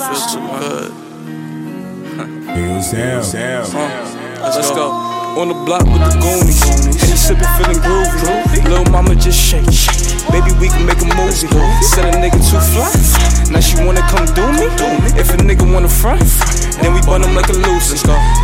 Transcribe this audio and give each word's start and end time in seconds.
Sam. 0.00 0.32
Sam. 3.22 3.64
Let's 4.40 4.70
go. 4.70 4.88
On 5.36 5.48
the 5.48 5.54
block 5.68 5.84
with 5.84 6.00
the 6.00 6.10
Goonies. 6.24 6.64
Henny 6.64 7.14
sippin', 7.14 7.44
feeling 7.60 7.80
groovy. 7.84 8.64
Little 8.64 8.88
mama 8.90 9.14
just 9.14 9.38
shake. 9.38 9.68
Baby, 10.32 10.56
we 10.58 10.68
can 10.72 10.86
make 10.86 11.00
a 11.04 11.08
movie. 11.20 11.46
Said 11.84 12.08
a 12.08 12.16
nigga 12.16 12.40
too 12.40 12.58
fly. 12.72 12.88
Now 13.52 13.60
she 13.60 13.76
wanna 13.84 14.00
come 14.08 14.24
do 14.32 14.42
me. 14.56 14.72
If 15.20 15.30
a 15.30 15.36
nigga 15.36 15.70
wanna 15.70 15.88
front, 15.88 16.24
then 16.80 16.94
we 16.94 17.00
bun 17.02 17.22
him 17.22 17.36
like 17.36 17.50
a 17.50 17.56
loose. 17.60 17.92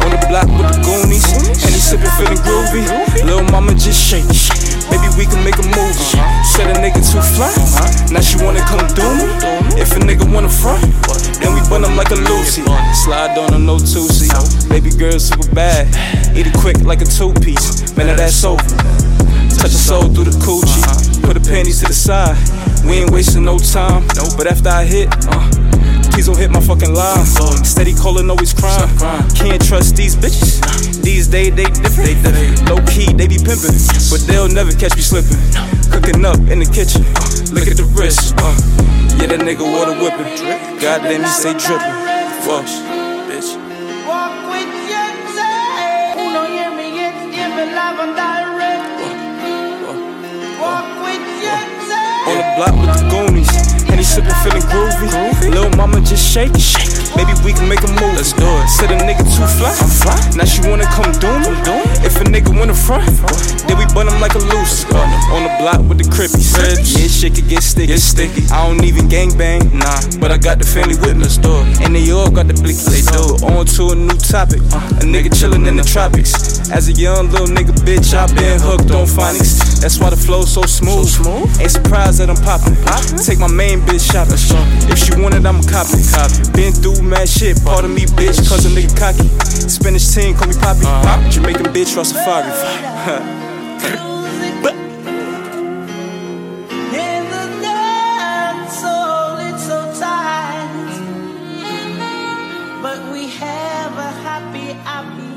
On 0.05 0.12
the 0.12 0.20
block 0.29 0.47
with 0.52 0.69
the 0.69 0.79
Goonies. 0.84 1.25
Henny 1.65 1.80
sippin', 1.80 2.12
feeling 2.20 2.38
groovy. 2.45 2.84
Little 3.25 3.48
mama 3.48 3.73
just 3.73 3.97
shake. 3.97 4.29
Baby, 4.93 5.09
we 5.16 5.25
can 5.25 5.43
make 5.43 5.57
a 5.57 5.66
movie. 5.73 6.05
Said 6.52 6.69
a 6.69 6.77
nigga 6.79 7.01
too 7.01 7.25
fly. 7.34 7.51
Now 8.12 8.20
she 8.20 8.37
wanna 8.45 8.61
come 8.69 8.87
do 8.93 9.09
me. 9.16 9.25
If 9.80 9.97
a 9.97 10.01
nigga 10.05 10.29
wanna 10.30 10.48
front, 10.48 10.84
then 11.41 11.55
we 11.55 11.61
bun 11.69 11.85
him 11.85 11.97
like 11.97 12.11
a 12.11 12.17
Lucy. 12.17 12.63
Slide 12.93 13.37
on 13.39 13.55
a 13.55 13.59
no 13.59 13.79
two-seat. 13.79 14.69
Baby 14.69 14.91
girl 14.91 15.19
super 15.19 15.49
bad. 15.55 15.89
Eat 16.37 16.47
it 16.47 16.55
quick 16.55 16.81
like 16.83 17.01
a 17.01 17.05
two 17.05 17.33
piece. 17.35 17.97
Man, 17.97 18.17
that's 18.17 18.45
over. 18.45 18.62
Touch 19.57 19.73
a 19.73 19.81
soul 19.81 20.09
through 20.12 20.25
the 20.25 20.37
coochie. 20.45 21.23
Put 21.23 21.35
the 21.35 21.45
panties 21.49 21.81
to 21.81 21.87
the 21.87 21.95
side. 21.95 22.37
We 22.85 23.03
ain't 23.03 23.11
wasting 23.11 23.45
no 23.45 23.59
time. 23.59 24.07
But 24.37 24.47
after 24.47 24.69
I 24.69 24.85
hit, 24.85 25.09
uh, 25.29 25.51
please 26.12 26.27
don't 26.27 26.39
hit 26.39 26.51
my 26.51 26.61
fucking 26.61 26.95
line. 26.95 27.25
Steady 27.65 27.95
calling 27.95 28.31
always 28.31 28.53
crying. 28.53 28.89
Can't 29.34 29.65
trust 29.65 29.97
these 29.97 30.15
bitches. 30.17 31.03
These 31.03 31.29
days 31.29 31.55
they 31.55 31.65
different. 31.65 32.66
Pimping, 33.47 33.78
but 34.11 34.20
they'll 34.27 34.50
never 34.50 34.72
catch 34.75 34.97
me 34.98 35.02
slipping. 35.02 35.39
Cooking 35.94 36.25
up 36.27 36.39
in 36.50 36.58
the 36.58 36.66
kitchen. 36.66 37.06
Look 37.55 37.70
at 37.70 37.78
the 37.78 37.86
wrist. 37.94 38.34
Uh, 38.42 38.50
yeah, 39.22 39.30
that 39.30 39.41
nigga 39.41 39.62
water 39.62 39.94
whipping. 39.94 40.27
Goddamn, 40.83 41.22
he 41.22 41.30
stay 41.30 41.55
dripping. 41.55 41.94
Fuck, 42.42 42.66
bitch. 43.30 43.55
Walk 44.03 44.34
with 44.50 44.70
Jensen. 44.91 46.19
Uno 46.19 46.42
hear 46.50 46.75
me, 46.75 47.06
it's 47.06 47.22
giving 47.30 47.70
live 47.70 47.98
and 48.03 48.14
direct. 48.19 48.98
Walk 50.58 50.91
with 51.06 51.25
Jensen. 51.38 52.27
On 52.27 52.34
the 52.34 52.47
block 52.58 52.75
with 52.83 52.92
the 52.98 53.03
Goonies. 53.06 53.53
Henny 53.86 54.03
sippin', 54.03 54.34
feeling 54.42 54.66
groovy. 54.66 55.55
Lil' 55.55 55.70
mama 55.78 56.00
just 56.03 56.27
shake. 56.27 56.53
shake. 56.58 56.91
Baby, 57.14 57.33
we 57.44 57.53
can 57.55 57.69
make 57.69 57.81
a 57.81 57.88
move. 57.88 58.12
Let's 58.19 58.34
do 58.34 58.44
it. 58.44 58.69
Said 58.69 58.91
a 58.91 58.98
nigga 59.00 59.25
too 59.25 59.47
fly. 59.56 59.72
I'm 59.72 59.88
fly. 59.88 60.19
Now 60.36 60.44
she 60.44 60.60
wanna 60.69 60.84
come 60.92 61.08
do 61.16 61.31
me. 61.41 61.55
If 62.05 62.20
a 62.20 62.25
nigga 62.25 62.44
wanna 62.44 62.45
front, 62.87 63.03
then 63.67 63.79
we 63.79 63.84
bun 63.91 64.06
him 64.06 64.20
like 64.20 64.34
a 64.39 64.39
loose. 64.39 64.87
Uh, 64.87 65.34
on 65.34 65.42
the 65.42 65.53
block 65.59 65.83
with 65.91 65.98
the 65.98 66.06
crippies. 66.06 66.55
Yeah, 66.55 66.79
shit 67.11 67.34
could 67.34 67.48
get 67.48 67.62
sticky. 67.62 67.89
Get 67.89 68.01
sticky. 68.01 68.47
I 68.55 68.67
don't 68.67 68.84
even 68.84 69.09
gang 69.09 69.37
bang, 69.37 69.61
nah. 69.75 69.98
But 70.23 70.31
I 70.31 70.39
got 70.39 70.59
the 70.62 70.67
family 70.67 70.95
witness, 71.03 71.37
door. 71.37 71.67
And 71.83 71.95
they 71.95 72.11
all 72.12 72.31
got 72.31 72.47
the 72.47 72.55
blickies. 72.55 72.87
They 72.87 73.03
do. 73.03 73.43
On 73.51 73.67
to 73.67 73.83
a 73.91 73.97
new 73.97 74.15
topic. 74.23 74.62
Uh, 74.70 75.03
a 75.03 75.05
nigga 75.05 75.34
chillin' 75.34 75.67
in 75.67 75.77
the 75.77 75.83
tropics. 75.83 76.70
As 76.70 76.89
a 76.89 76.93
young 76.93 77.31
little 77.31 77.51
nigga, 77.51 77.75
bitch, 77.83 78.15
I 78.15 78.31
been 78.34 78.61
hooked 78.61 78.95
on 78.95 79.06
phonics. 79.06 79.83
That's 79.83 79.98
why 79.98 80.11
the 80.11 80.17
flow's 80.17 80.53
so 80.55 80.62
smooth. 80.62 81.11
Ain't 81.59 81.71
surprised 81.71 82.23
that 82.23 82.31
I'm 82.31 82.39
poppin'. 82.47 82.78
Take 83.19 83.39
my 83.39 83.50
main 83.50 83.81
bitch 83.83 84.06
shopping. 84.06 84.39
If 84.91 84.98
she 85.03 85.11
want 85.19 85.34
it, 85.34 85.45
I'ma 85.45 85.62
cop 85.67 85.91
it. 85.91 86.06
Been 86.55 86.73
through 86.73 87.03
mad 87.03 87.28
shit, 87.28 87.59
part 87.65 87.84
of 87.84 87.91
me, 87.91 88.06
bitch, 88.15 88.39
cause 88.48 88.65
a 88.65 88.71
nigga 88.71 88.95
cocky. 88.95 89.27
Spanish 89.69 90.09
team, 90.14 90.34
call 90.36 90.48
me 90.48 90.55
Poppy. 90.55 90.86
Uh-huh. 90.86 91.31
Jamaican 91.31 91.67
bitch, 91.67 91.97
Rastafari. 91.97 92.50
but 94.62 94.75
But 102.82 103.12
we 103.12 103.27
have 103.28 103.93
a 103.99 104.10
happy, 104.22 104.72
happy 104.84 105.35